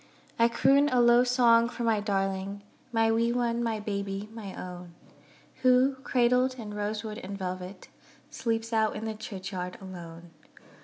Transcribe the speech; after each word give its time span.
I 0.39 0.47
croon 0.47 0.89
a 0.89 0.99
low 0.99 1.23
song 1.23 1.69
for 1.69 1.83
my 1.83 1.99
darling, 1.99 2.63
My 2.91 3.11
wee 3.11 3.31
one, 3.31 3.61
my 3.61 3.79
baby, 3.79 4.27
my 4.33 4.55
own; 4.55 4.95
Who, 5.61 5.93
cradled 5.97 6.55
in 6.55 6.73
rosewood 6.73 7.19
and 7.19 7.37
velvet, 7.37 7.87
Sleeps 8.31 8.73
out 8.73 8.95
in 8.95 9.05
the 9.05 9.13
churchyard 9.13 9.77
alone. 9.79 10.31